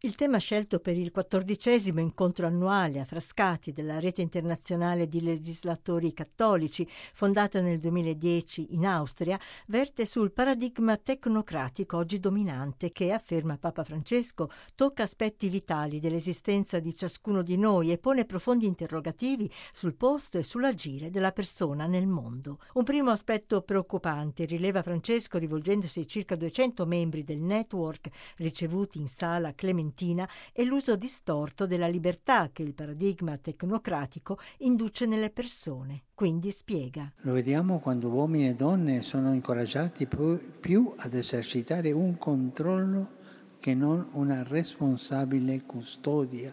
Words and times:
Il 0.00 0.14
tema 0.14 0.36
scelto 0.36 0.78
per 0.78 0.94
il 0.94 1.10
quattordicesimo 1.10 2.00
incontro 2.00 2.46
annuale 2.46 3.00
a 3.00 3.06
Frascati 3.06 3.72
della 3.72 3.98
Rete 3.98 4.20
Internazionale 4.20 5.08
di 5.08 5.22
Legislatori 5.22 6.12
Cattolici, 6.12 6.86
fondata 7.14 7.62
nel 7.62 7.78
2010 7.78 8.74
in 8.74 8.84
Austria, 8.84 9.40
verte 9.68 10.04
sul 10.04 10.32
paradigma 10.32 10.98
tecnocratico 10.98 11.96
oggi 11.96 12.20
dominante 12.20 12.92
che, 12.92 13.10
afferma 13.10 13.56
Papa 13.56 13.84
Francesco, 13.84 14.50
tocca 14.74 15.02
aspetti 15.02 15.48
vitali 15.48 15.98
dell'esistenza 15.98 16.78
di 16.78 16.94
ciascuno 16.94 17.40
di 17.40 17.56
noi 17.56 17.90
e 17.90 17.96
pone 17.96 18.26
profondi 18.26 18.66
interrogativi 18.66 19.50
sul 19.72 19.94
posto 19.94 20.36
e 20.36 20.42
sull'agire 20.42 21.08
della 21.08 21.32
persona 21.32 21.86
nel 21.86 22.06
mondo. 22.06 22.58
Un 22.74 22.84
primo 22.84 23.12
aspetto 23.12 23.62
preoccupante, 23.62 24.44
rileva 24.44 24.82
Francesco 24.82 25.38
rivolgendosi 25.38 26.00
ai 26.00 26.06
circa 26.06 26.36
200 26.36 26.84
membri 26.84 27.24
del 27.24 27.40
network 27.40 28.10
ricevuti 28.36 28.98
in 28.98 29.08
sala 29.08 29.54
Clementina 29.54 29.84
Argentina 29.86 30.28
è 30.52 30.64
l'uso 30.64 30.96
distorto 30.96 31.66
della 31.66 31.86
libertà 31.86 32.50
che 32.52 32.62
il 32.62 32.74
paradigma 32.74 33.36
tecnocratico 33.38 34.38
induce 34.58 35.06
nelle 35.06 35.30
persone. 35.30 36.02
Quindi 36.14 36.50
spiega. 36.50 37.12
Lo 37.20 37.32
vediamo 37.32 37.78
quando 37.78 38.08
uomini 38.08 38.48
e 38.48 38.54
donne 38.54 39.02
sono 39.02 39.32
incoraggiati 39.32 40.06
più, 40.06 40.92
ad 40.96 41.14
esercitare 41.14 41.92
un 41.92 42.18
controllo 42.18 43.14
che 43.60 43.74
non 43.74 44.08
una 44.12 44.42
responsabile 44.42 45.62
custodia 45.62 46.52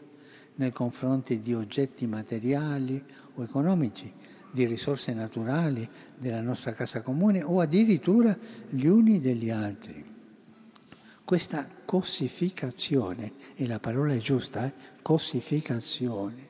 nei 0.55 0.71
confronti 0.71 1.41
di 1.41 1.53
oggetti 1.53 2.05
materiali 2.05 3.03
o 3.35 3.43
economici, 3.43 4.13
di 4.51 4.65
risorse 4.65 5.13
naturali 5.13 5.89
della 6.15 6.41
nostra 6.41 6.73
casa 6.73 7.01
comune 7.01 7.41
o 7.41 7.59
addirittura 7.59 8.37
gli 8.69 8.85
uni 8.85 9.19
degli 9.19 9.49
altri. 9.49 10.12
Questa 11.33 11.67
cossificazione, 11.83 13.31
e 13.55 13.65
la 13.65 13.79
parola 13.79 14.13
è 14.13 14.17
giusta, 14.17 14.67
eh? 14.67 14.73
cossificazione, 15.01 16.47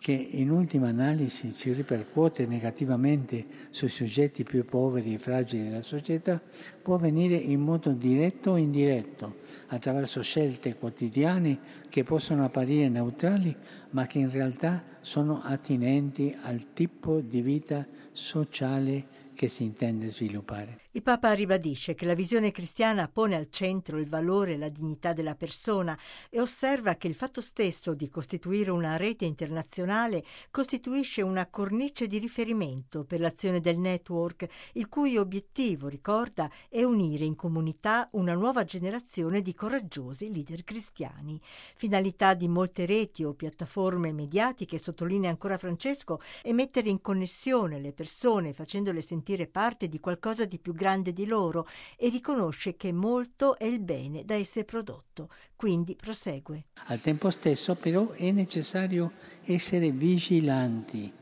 che 0.00 0.10
in 0.10 0.50
ultima 0.50 0.88
analisi 0.88 1.52
si 1.52 1.72
ripercuote 1.72 2.46
negativamente 2.46 3.46
sui 3.70 3.88
soggetti 3.88 4.42
più 4.42 4.64
poveri 4.64 5.14
e 5.14 5.18
fragili 5.20 5.68
della 5.68 5.82
società, 5.82 6.42
può 6.82 6.96
avvenire 6.96 7.36
in 7.36 7.60
modo 7.60 7.92
diretto 7.92 8.50
o 8.50 8.56
indiretto, 8.56 9.36
attraverso 9.68 10.20
scelte 10.20 10.74
quotidiane 10.74 11.60
che 11.88 12.02
possono 12.02 12.42
apparire 12.42 12.88
neutrali, 12.88 13.56
ma 13.90 14.08
che 14.08 14.18
in 14.18 14.32
realtà 14.32 14.82
sono 15.00 15.42
attinenti 15.44 16.36
al 16.42 16.72
tipo 16.72 17.20
di 17.20 17.40
vita 17.40 17.86
sociale 18.10 19.29
che 19.40 19.48
si 19.48 19.62
intende 19.62 20.10
sviluppare. 20.10 20.80
Il 20.90 21.02
Papa 21.02 21.32
ribadisce 21.32 21.94
che 21.94 22.04
la 22.04 22.12
visione 22.12 22.50
cristiana 22.50 23.08
pone 23.08 23.36
al 23.36 23.48
centro 23.48 23.96
il 23.96 24.06
valore 24.06 24.52
e 24.52 24.58
la 24.58 24.68
dignità 24.68 25.14
della 25.14 25.34
persona 25.34 25.98
e 26.28 26.40
osserva 26.42 26.96
che 26.96 27.06
il 27.06 27.14
fatto 27.14 27.40
stesso 27.40 27.94
di 27.94 28.10
costituire 28.10 28.70
una 28.70 28.98
rete 28.98 29.24
internazionale 29.24 30.24
costituisce 30.50 31.22
una 31.22 31.46
cornice 31.46 32.06
di 32.06 32.18
riferimento 32.18 33.04
per 33.04 33.20
l'azione 33.20 33.60
del 33.60 33.78
network, 33.78 34.46
il 34.74 34.88
cui 34.88 35.16
obiettivo, 35.16 35.88
ricorda, 35.88 36.50
è 36.68 36.82
unire 36.82 37.24
in 37.24 37.34
comunità 37.34 38.10
una 38.12 38.34
nuova 38.34 38.64
generazione 38.64 39.40
di 39.40 39.54
coraggiosi 39.54 40.30
leader 40.30 40.64
cristiani. 40.64 41.40
Finalità 41.76 42.34
di 42.34 42.48
molte 42.48 42.84
reti 42.84 43.24
o 43.24 43.32
piattaforme 43.32 44.12
mediatiche, 44.12 44.76
sottolinea 44.76 45.30
ancora 45.30 45.56
Francesco, 45.56 46.20
è 46.42 46.52
mettere 46.52 46.90
in 46.90 47.00
connessione 47.00 47.80
le 47.80 47.92
persone 47.92 48.52
facendole 48.52 49.00
sentire 49.00 49.28
sentire 49.30 49.46
parte 49.46 49.88
di 49.88 50.00
qualcosa 50.00 50.44
di 50.44 50.58
più 50.58 50.74
grande 50.74 51.12
di 51.12 51.26
loro 51.26 51.66
e 51.96 52.08
riconosce 52.08 52.76
che 52.76 52.92
molto 52.92 53.56
è 53.56 53.64
il 53.64 53.78
bene 53.78 54.24
da 54.24 54.34
essere 54.34 54.64
prodotto. 54.64 55.28
Quindi 55.54 55.94
prosegue. 55.94 56.64
Al 56.86 57.00
tempo 57.00 57.30
stesso 57.30 57.76
però 57.76 58.10
è 58.10 58.30
necessario 58.32 59.12
essere 59.44 59.90
vigilanti 59.90 61.12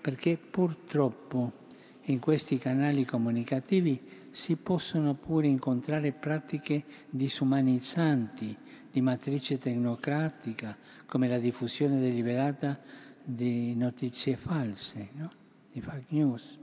perché 0.00 0.36
purtroppo 0.38 1.66
in 2.04 2.18
questi 2.20 2.56
canali 2.58 3.04
comunicativi 3.04 4.00
si 4.30 4.56
possono 4.56 5.14
pure 5.14 5.46
incontrare 5.46 6.12
pratiche 6.12 6.84
disumanizzanti 7.10 8.56
di 8.90 9.00
matrice 9.02 9.58
tecnocratica 9.58 10.76
come 11.06 11.28
la 11.28 11.38
diffusione 11.38 12.00
deliberata 12.00 12.80
di 13.22 13.74
notizie 13.74 14.36
false, 14.36 15.10
no? 15.12 15.30
di 15.70 15.82
fake 15.82 16.06
news 16.08 16.58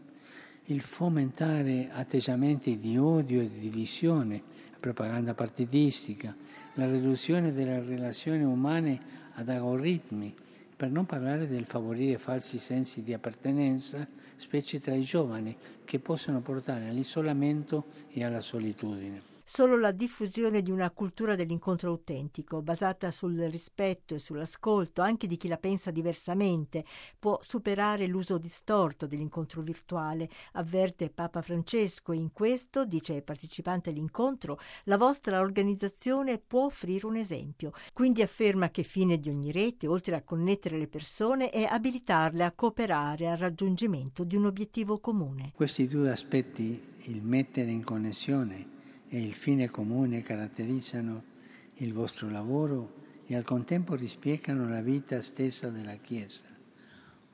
il 0.66 0.82
fomentare 0.82 1.90
atteggiamenti 1.92 2.80
di 2.80 2.98
odio 2.98 3.42
e 3.42 3.50
di 3.50 3.60
divisione, 3.60 4.42
propaganda 4.80 5.34
partidistica, 5.34 6.36
la 6.74 6.90
riduzione 6.90 7.54
delle 7.54 7.84
relazioni 7.84 8.44
umane 8.44 9.00
ad 9.34 9.50
algoritmi, 9.50 10.34
per 10.76 10.90
non 10.90 11.06
parlare 11.06 11.48
del 11.48 11.66
favorire 11.66 12.18
falsi 12.18 12.58
sensi 12.58 13.04
di 13.04 13.14
appartenenza, 13.14 14.08
specie 14.36 14.80
tra 14.80 14.94
i 14.94 15.02
giovani, 15.02 15.56
che 15.86 16.00
possono 16.00 16.42
portare 16.42 16.90
all'isolamento 16.90 17.86
e 18.10 18.24
alla 18.24 18.42
solitudine. 18.42 19.35
Solo 19.48 19.78
la 19.78 19.92
diffusione 19.92 20.64
di 20.64 20.72
una 20.72 20.90
cultura 20.90 21.36
dell'incontro 21.36 21.92
autentico, 21.92 22.64
basata 22.64 23.12
sul 23.12 23.38
rispetto 23.44 24.16
e 24.16 24.20
sull'ascolto 24.20 25.04
anche 25.04 25.28
di 25.28 25.38
chi 25.38 25.48
la 25.48 25.60
pensa 25.60 25.92
diversamente, 25.92 26.84
può 27.20 27.38
superare 27.44 28.08
l'uso 28.08 28.40
distorto 28.40 29.06
dell'incontro 29.06 29.62
virtuale, 29.62 30.28
avverte 30.54 31.12
Papa 31.12 31.44
Francesco 31.44 32.12
in 32.12 32.32
questo, 32.32 32.86
dice 32.86 33.14
ai 33.14 33.22
partecipanti 33.22 33.90
all'incontro, 33.90 34.58
la 34.86 34.98
vostra 34.98 35.40
organizzazione 35.40 36.40
può 36.40 36.66
offrire 36.66 37.06
un 37.06 37.16
esempio. 37.16 37.72
Quindi 37.94 38.24
afferma 38.24 38.72
che 38.72 38.82
fine 38.82 39.20
di 39.20 39.30
ogni 39.30 39.52
rete, 39.52 39.86
oltre 39.86 40.16
a 40.16 40.24
connettere 40.24 40.80
le 40.80 40.88
persone, 40.88 41.52
è 41.52 41.66
abilitarle 41.70 42.44
a 42.44 42.52
cooperare 42.52 43.30
al 43.30 43.38
raggiungimento 43.38 44.24
di 44.24 44.36
un 44.36 44.48
obiettivo 44.48 44.98
comune. 44.98 45.52
Questi 45.54 45.86
due 45.86 46.10
aspetti, 46.10 46.82
il 47.02 47.22
mettere 47.22 47.70
in 47.70 47.84
connessione 47.84 48.74
e 49.16 49.22
il 49.22 49.34
fine 49.34 49.70
comune 49.70 50.22
caratterizzano 50.22 51.24
il 51.76 51.94
vostro 51.94 52.30
lavoro 52.30 53.04
e 53.26 53.38
al 53.38 53.46
contempo 53.46 53.96
rispiegano 53.96 54.68
la 54.68 54.82
vita 54.82 55.22
stessa 55.22 55.70
della 55.70 55.96
Chiesa, 55.96 56.44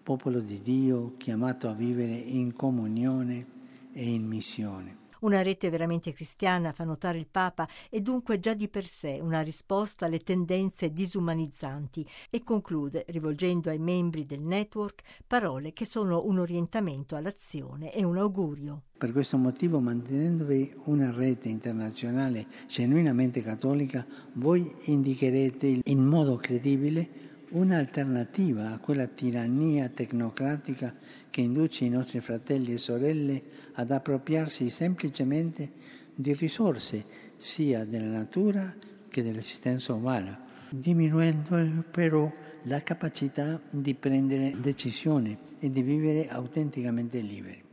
popolo 0.04 0.42
di 0.42 0.62
Dio 0.62 1.16
chiamato 1.18 1.68
a 1.68 1.74
vivere 1.74 2.14
in 2.14 2.54
comunione 2.54 3.48
e 3.94 4.14
in 4.14 4.28
missione. 4.28 5.01
Una 5.22 5.44
rete 5.44 5.70
veramente 5.70 6.14
cristiana, 6.14 6.72
fa 6.72 6.84
notare 6.84 7.20
il 7.20 7.28
Papa, 7.30 7.68
è 7.92 8.00
dunque 8.00 8.40
già 8.40 8.56
di 8.56 8.68
per 8.68 8.88
sé 8.88 9.20
una 9.22 9.42
risposta 9.42 10.08
alle 10.08 10.18
tendenze 10.18 10.92
disumanizzanti 10.92 12.04
e 12.32 12.44
conclude, 12.44 13.06
rivolgendo 13.10 13.70
ai 13.70 13.78
membri 13.78 14.26
del 14.26 14.42
network, 14.42 15.04
parole 15.28 15.74
che 15.74 15.86
sono 15.86 16.26
un 16.26 16.40
orientamento 16.40 17.16
all'azione 17.16 17.94
e 17.94 18.04
un 18.04 18.18
augurio. 18.18 18.82
Per 18.98 19.12
questo 19.12 19.38
motivo, 19.38 19.80
mantenendovi 19.80 20.74
una 20.86 21.12
rete 21.12 21.50
internazionale 21.50 22.48
genuinamente 22.68 23.44
cattolica, 23.44 24.04
voi 24.34 24.74
indicherete 24.86 25.82
in 25.84 26.04
modo 26.04 26.36
credibile 26.38 27.31
un'alternativa 27.52 28.72
a 28.72 28.80
quella 28.80 29.08
tirannia 29.08 29.90
tecnocratica 29.90 30.94
che 31.30 31.42
induce 31.42 31.86
i 31.86 31.90
nostri 31.90 32.20
fratelli 32.20 32.74
e 32.74 32.78
sorelle 32.78 33.42
ad 33.74 33.92
appropriarsi 33.92 34.70
semplicemente 34.70 35.72
di 36.14 36.34
risorse 36.34 37.04
sia 37.38 37.86
della 37.86 38.10
natura 38.10 38.74
che 39.10 39.24
dell'esistenza 39.24 39.94
umana, 39.94 40.44
diminuendo 40.70 41.84
però 41.90 42.32
la 42.64 42.82
capacità 42.84 43.60
di 43.70 43.94
prendere 43.96 44.54
decisioni 44.60 45.38
e 45.60 45.72
di 45.72 45.82
vivere 45.82 46.28
autenticamente 46.30 47.20
liberi. 47.20 47.70